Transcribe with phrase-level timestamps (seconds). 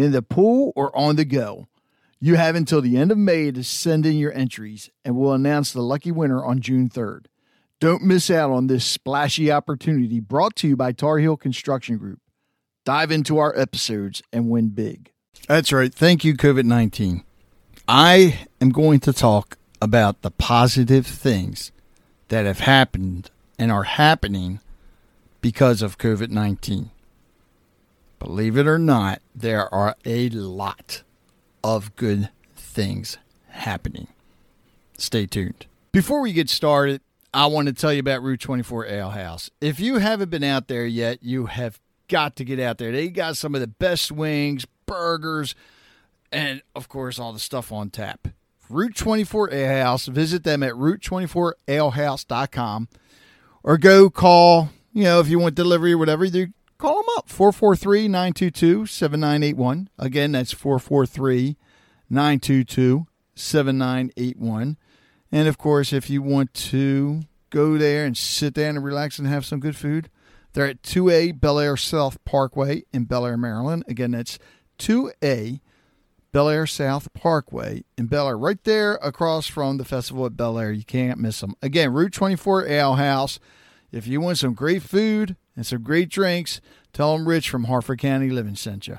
[0.00, 1.68] in the pool, or on the go.
[2.20, 5.72] You have until the end of May to send in your entries, and we'll announce
[5.72, 7.26] the lucky winner on June 3rd.
[7.80, 12.20] Don't miss out on this splashy opportunity brought to you by Tar Heel Construction Group.
[12.84, 15.12] Dive into our episodes and win big.
[15.48, 15.92] That's right.
[15.92, 17.24] Thank you, COVID 19.
[17.88, 21.72] I am going to talk about the positive things
[22.28, 24.60] that have happened and are happening
[25.40, 26.90] because of COVID 19.
[28.20, 31.02] Believe it or not, there are a lot
[31.64, 33.18] of good things
[33.48, 34.06] happening.
[34.96, 35.66] Stay tuned.
[35.90, 37.00] Before we get started,
[37.32, 39.50] I want to tell you about Route 24 Ale House.
[39.60, 42.92] If you haven't been out there yet, you have got to get out there.
[42.92, 45.54] They got some of the best wings, burgers,
[46.30, 48.28] and of course, all the stuff on tap.
[48.68, 50.04] Route 24 Ale House.
[50.06, 52.88] Visit them at route24alehouse.com
[53.62, 56.48] or go call, you know, if you want delivery or whatever, you
[56.80, 59.90] call them up 443 922 7981.
[59.98, 61.56] Again, that's 443
[62.08, 64.76] 922 7981.
[65.30, 69.28] And of course, if you want to go there and sit down and relax and
[69.28, 70.10] have some good food,
[70.52, 73.84] they're at 2A Bel Air South Parkway in Bel Air, Maryland.
[73.86, 74.38] Again, that's
[74.78, 75.60] 2A
[76.32, 80.58] Bel Air South Parkway in Bel Air, right there across from the festival at Bel
[80.58, 80.72] Air.
[80.72, 81.54] You can't miss them.
[81.62, 83.38] Again, Route 24 Ale House.
[83.92, 86.62] If you want some great food and some great drinks,
[86.94, 88.98] tell them Rich from Harford County Living sent you.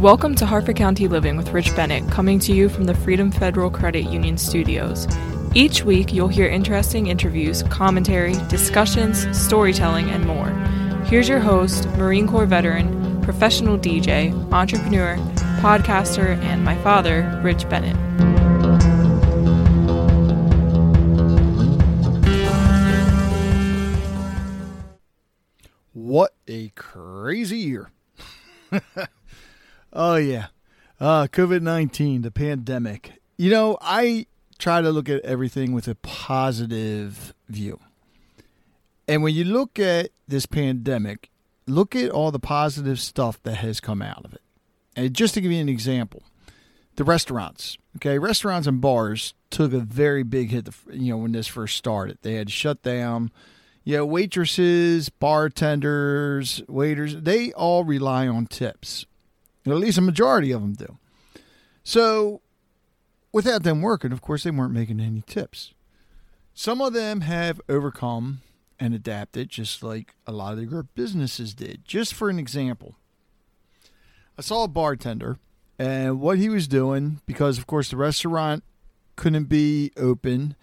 [0.00, 3.68] Welcome to Harford County Living with Rich Bennett, coming to you from the Freedom Federal
[3.68, 5.08] Credit Union studios.
[5.56, 10.50] Each week, you'll hear interesting interviews, commentary, discussions, storytelling, and more.
[11.06, 15.16] Here's your host, Marine Corps veteran, professional DJ, entrepreneur,
[15.60, 18.33] podcaster, and my father, Rich Bennett.
[26.74, 27.90] Crazy year.
[29.92, 30.46] oh, yeah.
[31.00, 33.20] Uh, COVID 19, the pandemic.
[33.36, 34.26] You know, I
[34.58, 37.80] try to look at everything with a positive view.
[39.06, 41.30] And when you look at this pandemic,
[41.66, 44.40] look at all the positive stuff that has come out of it.
[44.96, 46.22] And just to give you an example,
[46.96, 51.48] the restaurants, okay, restaurants and bars took a very big hit, you know, when this
[51.48, 52.18] first started.
[52.22, 53.30] They had shut down.
[53.86, 59.06] Know, waitresses, bartenders, waiters, they all rely on tips.
[59.66, 60.98] At least a majority of them do.
[61.82, 62.40] So,
[63.32, 65.74] without them working, of course, they weren't making any tips.
[66.54, 68.40] Some of them have overcome
[68.78, 71.84] and adapted, just like a lot of their businesses did.
[71.84, 72.96] Just for an example,
[74.38, 75.38] I saw a bartender,
[75.78, 78.64] and what he was doing, because of course the restaurant
[79.16, 80.56] couldn't be open.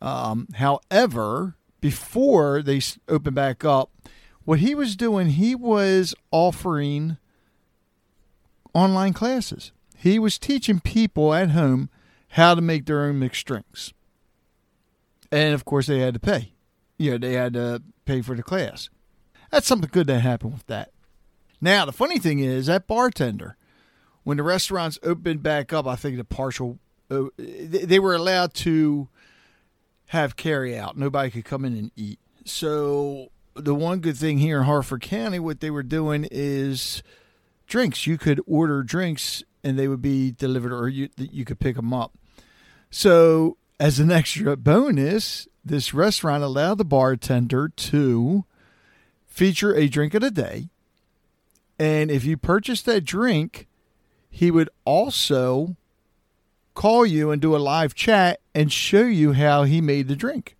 [0.00, 2.80] Um, however, before they
[3.10, 3.90] opened back up,
[4.46, 7.18] what he was doing, he was offering
[8.72, 9.70] online classes.
[9.94, 11.90] He was teaching people at home
[12.28, 13.92] how to make their own mixed drinks.
[15.30, 16.54] And of course, they had to pay.
[16.96, 18.88] You know, they had to pay for the class.
[19.50, 20.90] That's something good that happened with that.
[21.60, 23.58] Now, the funny thing is, that bartender,
[24.22, 26.78] when the restaurants opened back up, I think the partial,
[27.10, 29.10] uh, they were allowed to
[30.14, 30.96] have carry out.
[30.96, 32.18] Nobody could come in and eat.
[32.44, 37.02] So, the one good thing here in Harford County, what they were doing is
[37.66, 38.06] drinks.
[38.06, 41.92] You could order drinks and they would be delivered, or you you could pick them
[41.92, 42.12] up.
[42.90, 48.44] So, as an extra bonus, this restaurant allowed the bartender to
[49.26, 50.68] feature a drink of the day.
[51.78, 53.66] And if you purchased that drink,
[54.30, 55.76] he would also
[56.74, 60.56] call you and do a live chat and show you how he made the drink.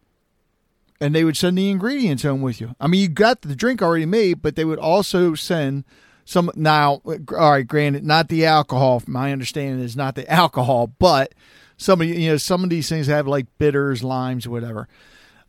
[1.00, 2.74] And they would send the ingredients home with you.
[2.80, 5.84] I mean, you got the drink already made, but they would also send
[6.24, 9.02] Some now, all right, granted, not the alcohol.
[9.06, 11.34] My understanding is not the alcohol, but
[11.76, 14.88] some of you know some of these things have like bitters, limes, whatever,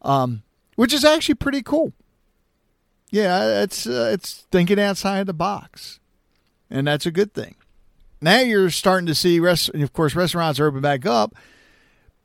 [0.02, 0.44] um,
[0.76, 1.94] which is actually pretty cool.
[3.12, 6.00] Yeah, it's uh, it's thinking outside the box,
[6.70, 7.56] and that's a good thing.
[8.20, 9.70] Now you're starting to see rest.
[9.70, 11.36] Of course, restaurants are open back up,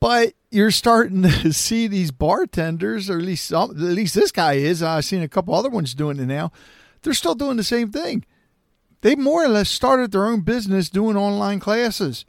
[0.00, 4.54] but you're starting to see these bartenders, or at least some, at least this guy
[4.54, 4.82] is.
[4.82, 6.50] I've seen a couple other ones doing it now.
[7.02, 8.24] They're still doing the same thing.
[9.02, 12.26] They more or less started their own business doing online classes,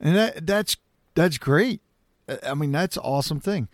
[0.00, 0.76] and that that's
[1.14, 1.80] that's great.
[2.42, 3.68] I mean, that's an awesome thing.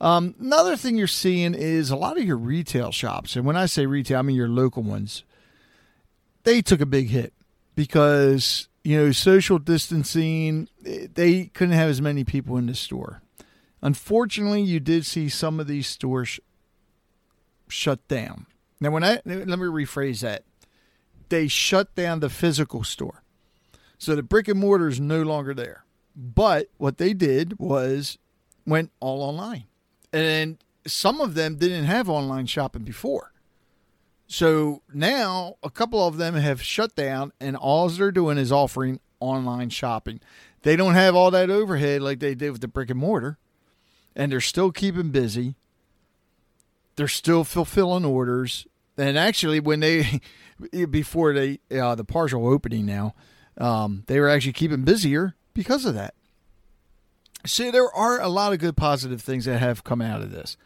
[0.00, 3.66] Um, another thing you're seeing is a lot of your retail shops, and when I
[3.66, 5.24] say retail, I mean your local ones.
[6.44, 7.34] They took a big hit
[7.74, 10.68] because you know social distancing.
[10.82, 13.22] They couldn't have as many people in the store.
[13.82, 16.40] Unfortunately, you did see some of these stores
[17.68, 18.46] shut down.
[18.80, 20.44] Now, when I let me rephrase that,
[21.28, 23.22] they shut down the physical store,
[23.98, 25.84] so the brick and mortar is no longer there.
[26.16, 28.18] But what they did was
[28.66, 29.64] went all online
[30.12, 33.29] and some of them didn't have online shopping before.
[34.30, 39.00] So now a couple of them have shut down, and all they're doing is offering
[39.18, 40.20] online shopping.
[40.62, 43.38] They don't have all that overhead like they did with the brick and mortar,
[44.14, 45.56] and they're still keeping busy.
[46.94, 50.20] They're still fulfilling orders, and actually, when they
[50.90, 53.16] before they uh, the partial opening now,
[53.58, 56.14] um, they were actually keeping busier because of that.
[57.44, 60.56] See, there are a lot of good positive things that have come out of this.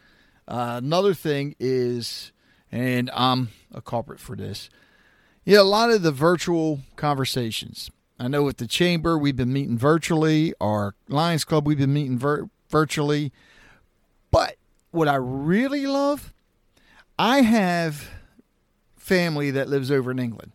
[0.47, 2.31] Uh, another thing is,
[2.75, 4.69] and I'm a culprit for this,
[5.45, 7.89] yeah, a lot of the virtual conversations.
[8.19, 10.53] I know with the chamber, we've been meeting virtually.
[10.59, 13.31] Our Lions Club, we've been meeting vir- virtually.
[14.29, 14.57] But
[14.91, 16.33] what I really love,
[17.17, 18.09] I have
[18.97, 20.51] family that lives over in England.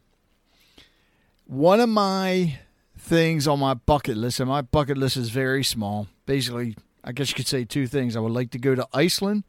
[1.46, 2.58] One of my
[2.98, 6.06] things on my bucket list, and my bucket list is very small.
[6.26, 8.14] Basically, I guess you could say two things.
[8.14, 9.44] I would like to go to Iceland,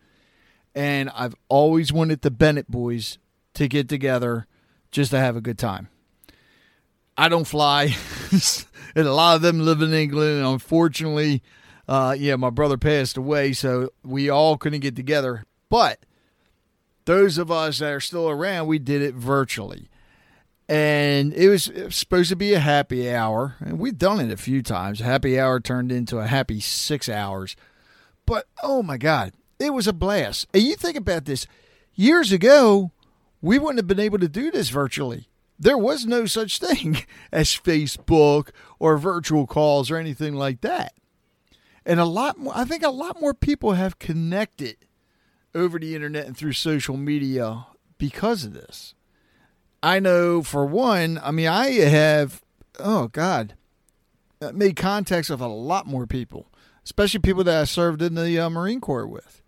[0.75, 3.17] and I've always wanted the Bennett boys
[3.55, 4.47] to get together
[4.91, 5.89] just to have a good time.
[7.17, 7.95] I don't fly,
[8.95, 11.43] and a lot of them live in England, and unfortunately,
[11.87, 15.45] uh, yeah, my brother passed away, so we all couldn't get together.
[15.69, 16.05] But
[17.05, 19.89] those of us that are still around, we did it virtually
[20.71, 24.31] and it was, it was, supposed to be a happy hour and we've done it
[24.31, 27.57] a few times A happy hour turned into a happy six hours
[28.25, 30.47] but oh my god it was a blast.
[30.53, 31.47] And you think about this.
[31.93, 32.91] Years ago
[33.41, 35.27] we wouldn't have been able to do this virtually.
[35.57, 38.49] There was no such thing as facebook
[38.79, 40.93] or virtual calls or anything like that.
[41.85, 44.77] And a lot more i think a lot more people have connected
[45.53, 47.65] over the internet and through social media
[47.97, 48.93] because of this.
[49.83, 52.43] I know for one, I mean, I have,
[52.79, 53.55] oh God,
[54.53, 56.47] made contacts with a lot more people,
[56.83, 59.40] especially people that I served in the uh, Marine Corps with.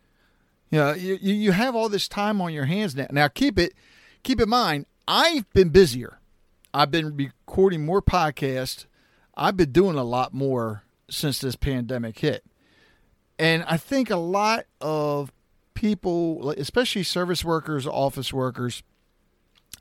[0.73, 3.05] You know, you, you have all this time on your hands now.
[3.11, 3.75] Now, keep it,
[4.23, 6.17] keep in mind, I've been busier.
[6.73, 8.87] I've been recording more podcasts.
[9.37, 10.81] I've been doing a lot more
[11.11, 12.43] since this pandemic hit.
[13.37, 15.31] And I think a lot of
[15.75, 18.81] people, especially service workers, office workers,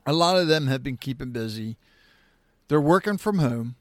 [0.05, 1.75] a lot of them have been keeping busy.
[2.67, 3.77] They're working from home,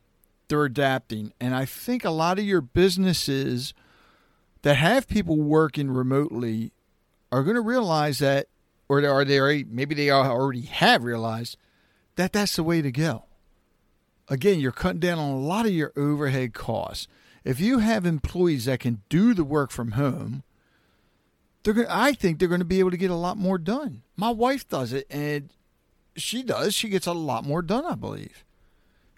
[0.49, 1.35] they're adapting.
[1.39, 3.75] And I think a lot of your businesses
[4.63, 6.73] that have people working remotely
[7.33, 8.47] are going to realize that,
[8.89, 11.57] or are they already, maybe they already have realized
[12.17, 13.25] that that's the way to go.
[14.29, 17.09] Again, you're cutting down on a lot of your overhead costs.
[17.43, 20.43] If you have employees that can do the work from home,
[21.63, 24.03] they're going I think they're going to be able to get a lot more done.
[24.17, 25.49] My wife does it, and
[26.15, 26.75] she does.
[26.75, 28.45] She gets a lot more done, I believe.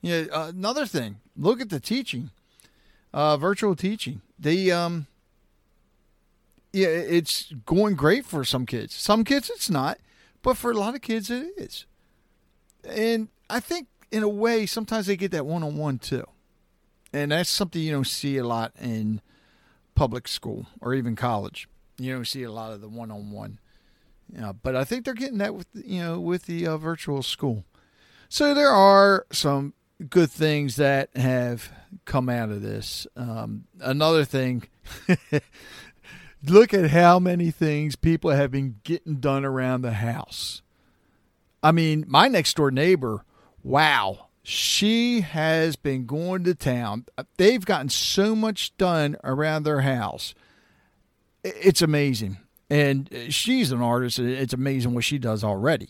[0.00, 0.24] Yeah.
[0.32, 2.30] Uh, another thing, look at the teaching,
[3.12, 4.20] uh, virtual teaching.
[4.38, 5.06] They, um,
[6.74, 8.94] yeah, it's going great for some kids.
[8.94, 9.98] Some kids it's not,
[10.42, 11.86] but for a lot of kids it is.
[12.84, 16.26] And I think in a way sometimes they get that one on one too,
[17.12, 19.20] and that's something you don't see a lot in
[19.94, 21.68] public school or even college.
[21.96, 23.60] You don't see a lot of the one on one.
[24.62, 27.64] But I think they're getting that with you know with the uh, virtual school.
[28.28, 29.74] So there are some
[30.10, 31.70] good things that have
[32.04, 33.06] come out of this.
[33.16, 34.64] Um, another thing,
[36.50, 40.62] look at how many things people have been getting done around the house.
[41.62, 43.24] I mean, my next door neighbor,
[43.62, 47.06] wow, she has been going to town.
[47.38, 50.34] They've gotten so much done around their house.
[51.42, 52.38] It's amazing
[52.70, 54.18] and uh, she's an artist.
[54.18, 55.88] It's amazing what she does already.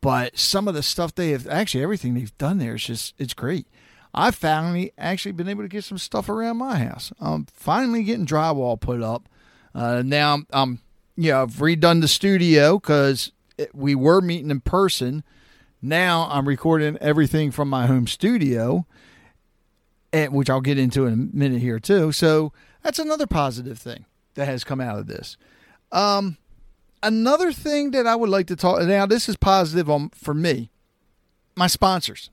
[0.00, 3.34] but some of the stuff they have actually everything they've done there is just it's
[3.34, 3.66] great.
[4.12, 7.12] I've finally actually been able to get some stuff around my house.
[7.20, 9.28] I'm finally getting drywall put up.
[9.74, 10.80] Uh, now I'm,
[11.16, 13.32] yeah, I've redone the studio because
[13.72, 15.24] we were meeting in person.
[15.82, 18.86] Now I'm recording everything from my home studio,
[20.12, 22.12] and, which I'll get into in a minute here too.
[22.12, 22.52] So
[22.82, 25.36] that's another positive thing that has come out of this.
[25.92, 26.38] Um,
[27.02, 29.06] another thing that I would like to talk now.
[29.06, 30.70] This is positive on for me.
[31.56, 32.30] My sponsors.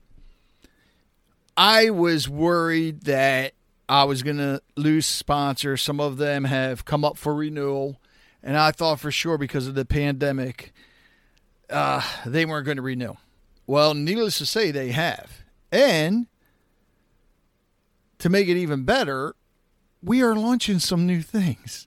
[1.56, 3.52] I was worried that
[3.92, 5.82] I was going to lose sponsors.
[5.82, 8.00] Some of them have come up for renewal,
[8.42, 10.72] and I thought for sure because of the pandemic,
[11.68, 13.12] uh, they weren't going to renew.
[13.66, 15.42] Well, needless to say, they have.
[15.70, 16.26] And
[18.16, 19.36] to make it even better,
[20.02, 21.86] we are launching some new things.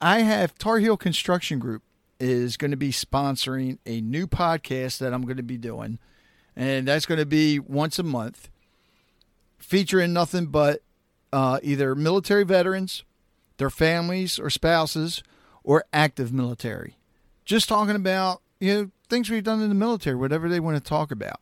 [0.00, 1.82] I have Tar Heel Construction Group
[2.20, 5.98] is going to be sponsoring a new podcast that I'm going to be doing,
[6.54, 8.50] and that's going to be once a month,
[9.58, 10.83] featuring nothing but
[11.34, 13.02] uh, either military veterans,
[13.56, 15.20] their families or spouses,
[15.64, 16.96] or active military.
[17.44, 20.88] Just talking about you know things we've done in the military, whatever they want to
[20.88, 21.40] talk about,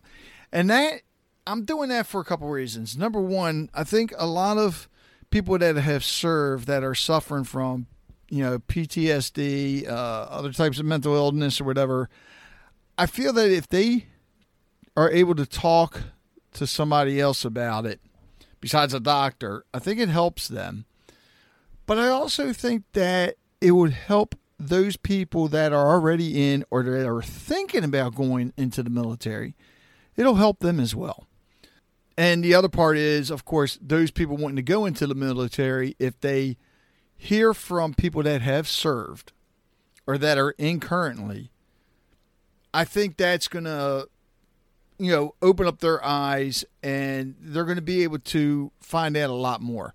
[0.50, 1.02] and that
[1.46, 2.96] I'm doing that for a couple reasons.
[2.96, 4.88] Number one, I think a lot of
[5.28, 7.86] people that have served that are suffering from
[8.30, 12.08] you know PTSD, uh, other types of mental illness or whatever.
[12.96, 14.06] I feel that if they
[14.96, 16.00] are able to talk
[16.54, 18.00] to somebody else about it,
[18.62, 20.86] besides a doctor, I think it helps them.
[21.84, 26.84] But I also think that it would help those people that are already in or
[26.84, 29.54] that are thinking about going into the military.
[30.16, 31.26] It'll help them as well.
[32.16, 35.96] And the other part is, of course, those people wanting to go into the military,
[35.98, 36.56] if they
[37.16, 39.32] hear from people that have served
[40.06, 41.50] or that are in currently,
[42.72, 44.08] I think that's going to,
[45.02, 49.30] you know, open up their eyes and they're going to be able to find out
[49.30, 49.94] a lot more.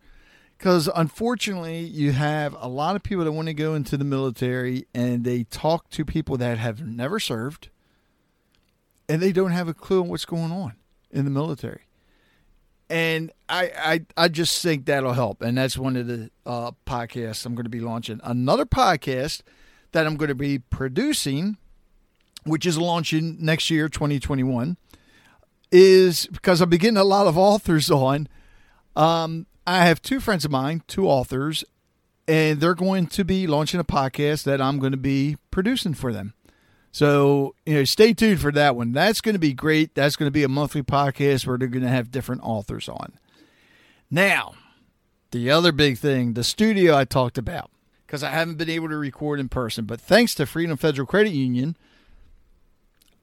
[0.58, 4.88] Because unfortunately, you have a lot of people that want to go into the military
[4.94, 7.70] and they talk to people that have never served
[9.08, 10.74] and they don't have a clue on what's going on
[11.12, 11.88] in the military
[12.90, 17.46] and I, I I just think that'll help, and that's one of the uh, podcasts
[17.46, 18.22] I'm going to be launching.
[18.24, 19.42] Another podcast
[19.92, 21.58] that I'm going to be producing,
[22.46, 24.78] which is launching next year, 2021,
[25.72, 28.28] is because I'm getting a lot of authors on.
[28.96, 31.64] Um, I have two friends of mine, two authors,
[32.28, 36.14] and they're going to be launching a podcast that I'm going to be producing for
[36.14, 36.34] them.
[36.92, 38.92] So, you know, stay tuned for that one.
[38.92, 39.94] That's going to be great.
[39.94, 43.20] That's going to be a monthly podcast where they're going to have different authors on.
[44.10, 44.56] Now,
[45.32, 47.70] the other big thing, the studio I talked about,
[48.06, 51.34] because I haven't been able to record in person, but thanks to Freedom Federal Credit
[51.34, 51.76] Union,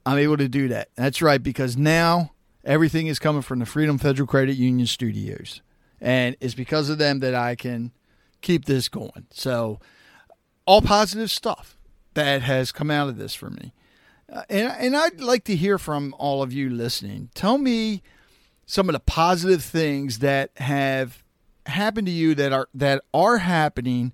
[0.05, 0.89] I'm able to do that.
[0.95, 2.31] That's right, because now
[2.65, 5.61] everything is coming from the Freedom Federal Credit Union studios.
[6.01, 7.91] And it's because of them that I can
[8.41, 9.27] keep this going.
[9.31, 9.79] So,
[10.65, 11.77] all positive stuff
[12.15, 13.71] that has come out of this for me.
[14.31, 17.29] Uh, and, and I'd like to hear from all of you listening.
[17.35, 18.01] Tell me
[18.65, 21.23] some of the positive things that have
[21.67, 24.13] happened to you that are that are happening,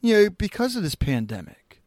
[0.00, 1.82] you know, because of this pandemic.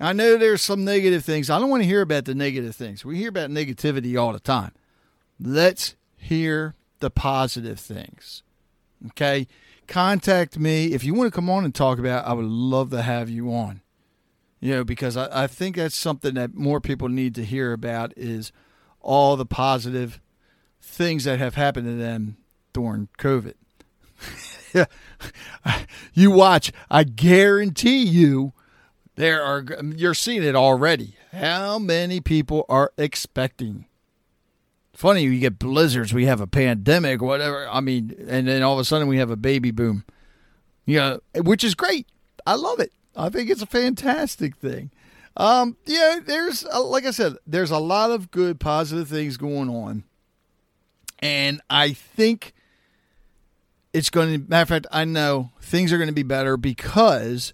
[0.00, 1.48] I know there's some negative things.
[1.48, 3.04] I don't want to hear about the negative things.
[3.04, 4.72] We hear about negativity all the time.
[5.40, 8.42] Let's hear the positive things.
[9.08, 9.46] Okay?
[9.86, 12.24] Contact me if you want to come on and talk about.
[12.24, 13.82] It, I would love to have you on
[14.64, 18.14] you know, because I, I think that's something that more people need to hear about
[18.16, 18.50] is
[18.98, 20.22] all the positive
[20.80, 22.38] things that have happened to them
[22.72, 23.52] during COVID.
[26.14, 28.54] you watch, I guarantee you
[29.16, 31.14] there are you're seeing it already.
[31.32, 33.84] How many people are expecting?
[34.94, 37.68] Funny, you get blizzards, we have a pandemic, whatever.
[37.68, 40.04] I mean, and then all of a sudden we have a baby boom.
[40.86, 42.06] Yeah, which is great.
[42.46, 42.92] I love it.
[43.16, 44.90] I think it's a fantastic thing.
[45.36, 49.68] Um, yeah, there's uh, like I said, there's a lot of good, positive things going
[49.68, 50.04] on,
[51.18, 52.54] and I think
[53.92, 54.48] it's going to.
[54.48, 57.52] Matter of fact, I know things are going to be better because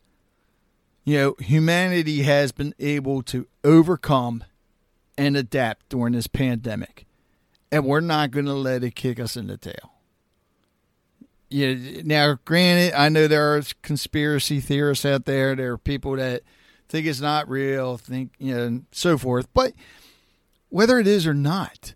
[1.04, 4.44] you know humanity has been able to overcome
[5.16, 7.06] and adapt during this pandemic,
[7.72, 9.92] and we're not going to let it kick us in the tail
[11.50, 11.74] yeah.
[12.04, 15.54] Now, granted, I know there are conspiracy theorists out there.
[15.54, 16.42] There are people that
[16.88, 19.48] think it's not real, think you know, and so forth.
[19.52, 19.74] But
[20.68, 21.94] whether it is or not,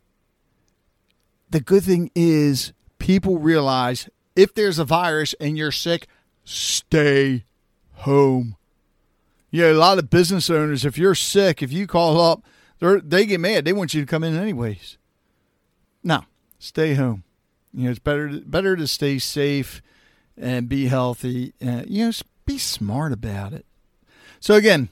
[1.48, 6.08] the good thing is people realize if there's a virus and you're sick,
[6.42, 7.44] stay
[7.92, 8.56] home.
[9.52, 12.42] Yeah, a lot of business owners, if you're sick, if you call up
[12.80, 13.64] they get mad.
[13.64, 14.98] They want you to come in anyways.
[16.04, 16.24] No,
[16.58, 17.24] stay home.
[17.72, 19.82] You know, it's better better to stay safe
[20.36, 21.54] and be healthy.
[21.60, 22.12] And, you know,
[22.46, 23.64] be smart about it.
[24.38, 24.90] So again,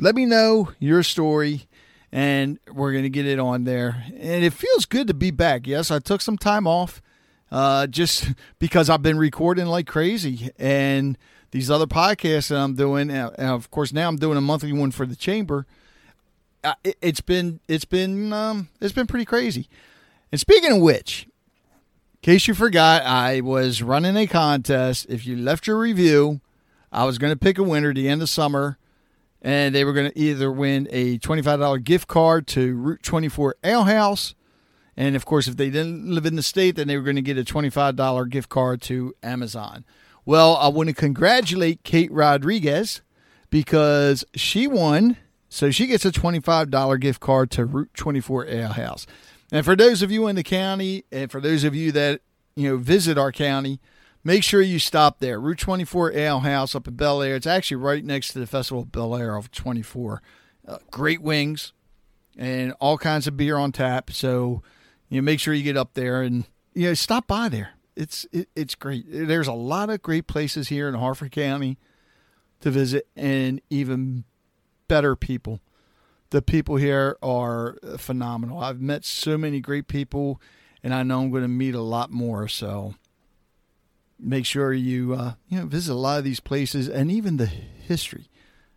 [0.00, 1.68] let me know your story
[2.10, 4.04] and we're going to get it on there.
[4.06, 5.66] And it feels good to be back.
[5.66, 7.02] Yes, I took some time off
[7.50, 10.50] uh, just because I've been recording like crazy.
[10.58, 11.18] And
[11.50, 15.06] these other podcasts that I'm doing, of course, now I'm doing a monthly one for
[15.06, 15.66] the chamber.
[16.64, 19.68] Uh, it, has been it's been um, it's been pretty crazy.
[20.30, 25.06] And speaking of which, in case you forgot, I was running a contest.
[25.08, 26.40] If you left your review,
[26.92, 28.78] I was going to pick a winner at the end of summer
[29.40, 33.84] and they were going to either win a $25 gift card to Route 24 Ale
[33.84, 34.34] House.
[34.96, 37.22] And of course, if they didn't live in the state, then they were going to
[37.22, 39.84] get a $25 gift card to Amazon.
[40.24, 43.00] Well, I want to congratulate Kate Rodriguez
[43.48, 45.16] because she won.
[45.48, 49.06] So she gets a $25 gift card to Route 24 Ale House.
[49.50, 52.20] And for those of you in the county, and for those of you that,
[52.54, 53.80] you know, visit our county,
[54.22, 55.40] make sure you stop there.
[55.40, 57.36] Route 24 Ale House up in Bel Air.
[57.36, 60.22] It's actually right next to the Festival of Bel Air of 24.
[60.66, 61.72] Uh, great wings
[62.36, 64.10] and all kinds of beer on tap.
[64.10, 64.62] So,
[65.08, 67.70] you know, make sure you get up there and, you know, stop by there.
[67.96, 69.06] It's it, it's great.
[69.08, 71.78] There's a lot of great places here in Harford County
[72.60, 74.24] to visit and even
[74.86, 75.60] better people.
[76.30, 78.58] The people here are phenomenal.
[78.58, 80.40] I've met so many great people
[80.82, 82.48] and I know I'm going to meet a lot more.
[82.48, 82.94] So,
[84.18, 87.46] make sure you uh, you know visit a lot of these places and even the
[87.46, 88.28] history.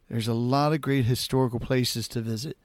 [0.10, 2.58] There's a lot of great historical places to visit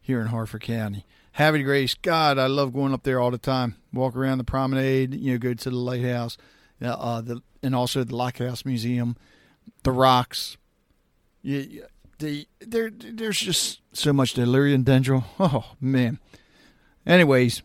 [0.00, 1.04] here in Harford County.
[1.36, 3.76] De Grace, God, I love going up there all the time.
[3.92, 6.38] Walk around the promenade, you know, go to the lighthouse,
[6.80, 9.16] uh the and also the Lockhouse Museum,
[9.82, 10.56] the rocks.
[11.42, 11.82] Yeah,
[12.18, 15.24] the there there's just so much delirium dendral.
[15.38, 16.18] Oh man,
[17.06, 17.62] Anyways,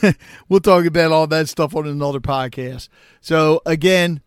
[0.48, 2.88] we'll talk about all that stuff on another podcast.
[3.20, 4.20] So again,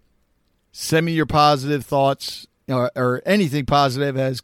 [0.73, 4.43] send me your positive thoughts or, or anything positive has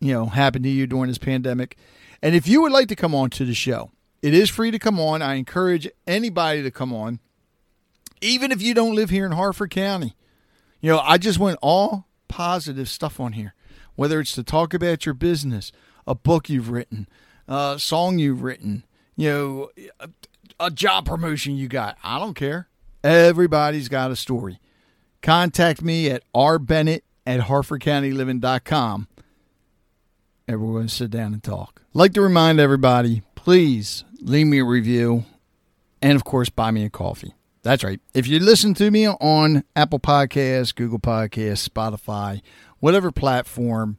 [0.00, 1.76] you know happened to you during this pandemic.
[2.22, 3.90] And if you would like to come on to the show,
[4.22, 5.22] it is free to come on.
[5.22, 7.18] I encourage anybody to come on,
[8.20, 10.14] even if you don't live here in Harford County.
[10.80, 13.54] You know, I just want all positive stuff on here,
[13.98, 15.72] whether it's to talk about your business,
[16.06, 17.08] a book you've written,
[17.48, 18.84] a song you've written,
[19.16, 20.08] you know, a,
[20.60, 21.98] a job promotion you got.
[22.04, 22.68] I don't care.
[23.02, 24.60] Everybody's got a story.
[25.20, 29.08] Contact me at rbennett at harfordcountyliving.com
[30.46, 31.82] we're sit down and talk.
[31.92, 35.24] Like to remind everybody, please leave me a review
[36.00, 37.34] and, of course, buy me a coffee.
[37.62, 38.00] That's right.
[38.14, 42.40] If you listen to me on Apple Podcasts, Google Podcasts, Spotify,
[42.80, 43.98] whatever platform,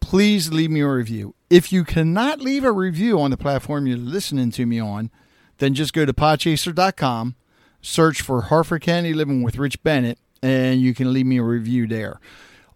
[0.00, 1.34] please leave me a review.
[1.50, 5.10] If you cannot leave a review on the platform you're listening to me on,
[5.58, 7.34] then just go to podchaser.com,
[7.82, 11.86] search for Harford County Living with Rich Bennett, and you can leave me a review
[11.86, 12.20] there.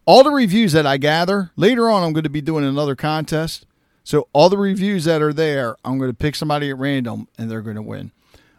[0.05, 3.67] All the reviews that I gather, later on, I'm going to be doing another contest.
[4.05, 7.49] So, all the reviews that are there, I'm going to pick somebody at random and
[7.49, 8.11] they're going to win.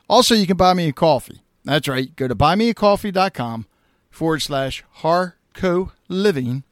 [0.09, 1.41] Also, you can buy me a coffee.
[1.65, 2.15] That's right.
[2.15, 3.67] Go to buymeacoffee.com
[4.09, 6.63] forward slash Harco Co living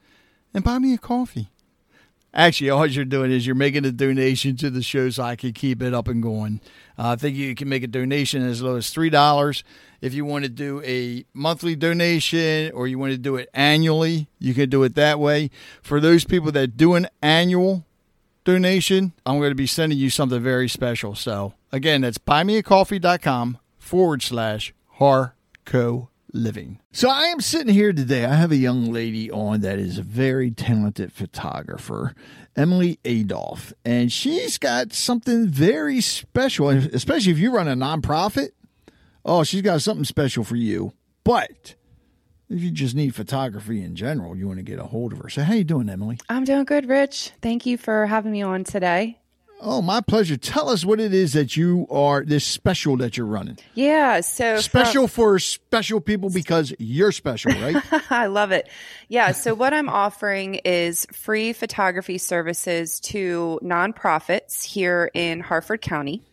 [0.54, 1.50] and buy me a coffee.
[2.34, 5.52] Actually, all you're doing is you're making a donation to the show so I can
[5.52, 6.62] keep it up and going.
[6.98, 9.64] Uh, I think you can make a donation as low as $3.
[10.00, 14.28] If you want to do a monthly donation or you want to do it annually,
[14.40, 15.52] you can do it that way.
[15.82, 17.86] For those people that do an annual
[18.46, 21.16] donation, I'm going to be sending you something very special.
[21.16, 26.80] So, again, that's buymeacoffee.com forward slash Harco living.
[26.92, 28.26] So I am sitting here today.
[28.26, 32.14] I have a young lady on that is a very talented photographer,
[32.56, 38.50] Emily Adolph, and she's got something very special, especially if you run a nonprofit.
[39.24, 40.94] Oh, she's got something special for you.
[41.24, 41.76] But
[42.50, 45.30] if you just need photography in general, you want to get a hold of her.
[45.30, 46.18] So how you doing, Emily?
[46.28, 47.32] I'm doing good, Rich.
[47.42, 49.21] Thank you for having me on today.
[49.64, 50.38] Oh, my pleasure.
[50.38, 53.60] Tell us what it is that you are this special that you're running.
[53.76, 57.76] Yeah, so special for special people because you're special, right?
[58.12, 58.68] I love it.
[59.08, 66.24] Yeah, so what I'm offering is free photography services to nonprofits here in Harford County.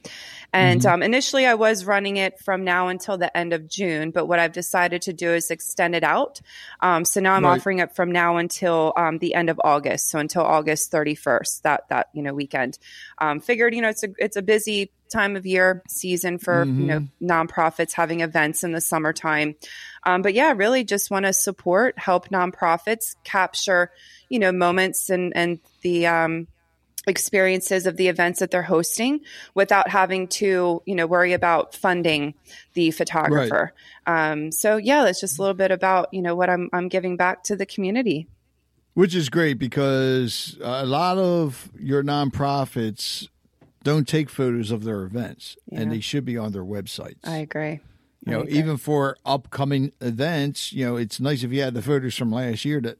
[0.52, 0.90] And mm-hmm.
[0.90, 4.38] um, initially, I was running it from now until the end of June, but what
[4.38, 6.40] I've decided to do is extend it out.
[6.80, 7.58] Um, so now I'm right.
[7.58, 11.88] offering it from now until um, the end of August, so until August 31st, that
[11.90, 12.78] that you know weekend.
[13.18, 16.80] Um, figured you know it's a it's a busy time of year season for mm-hmm.
[16.80, 17.30] you know mm-hmm.
[17.30, 19.54] nonprofits having events in the summertime.
[20.04, 23.90] Um, but yeah, really just want to support, help nonprofits capture
[24.30, 26.46] you know moments and and the um,
[27.06, 29.20] experiences of the events that they're hosting
[29.54, 32.34] without having to you know worry about funding
[32.74, 33.72] the photographer
[34.06, 34.30] right.
[34.30, 37.16] um, so yeah that's just a little bit about you know what i'm, I'm giving
[37.16, 38.26] back to the community
[38.94, 43.28] which is great because a lot of your nonprofits
[43.84, 45.80] don't take photos of their events yeah.
[45.80, 47.80] and they should be on their websites i agree
[48.26, 52.14] you know, even for upcoming events, you know, it's nice if you had the photos
[52.14, 52.96] from last year to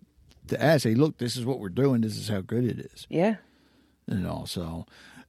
[0.47, 2.01] to ask, hey, look, this is what we're doing.
[2.01, 3.07] This is how good it is.
[3.11, 3.37] Yeah.
[4.09, 4.87] And also,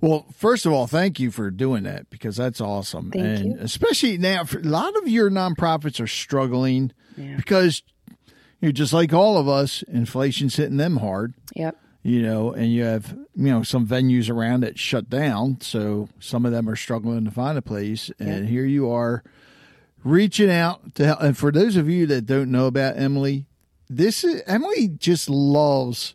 [0.01, 3.11] Well, first of all, thank you for doing that because that's awesome.
[3.11, 3.59] Thank and you.
[3.61, 7.37] especially now, a lot of your nonprofits are struggling yeah.
[7.37, 7.83] because
[8.61, 11.35] you know, just like all of us, inflation's hitting them hard.
[11.55, 11.77] Yep.
[12.03, 16.47] You know, and you have you know some venues around that shut down, so some
[16.47, 18.11] of them are struggling to find a place.
[18.19, 18.45] And yep.
[18.45, 19.23] here you are,
[20.05, 21.21] reaching out to help.
[21.21, 23.47] And for those of you that don't know about Emily,
[23.88, 26.14] this is Emily just loves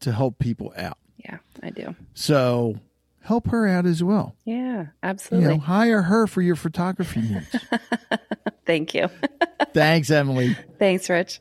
[0.00, 0.98] to help people out.
[1.16, 1.94] Yeah, I do.
[2.14, 2.78] So
[3.26, 4.36] help her out as well.
[4.44, 5.50] Yeah, absolutely.
[5.50, 7.56] You know, hire her for your photography needs.
[8.66, 9.08] Thank you.
[9.74, 10.56] Thanks, Emily.
[10.78, 11.40] Thanks, Rich.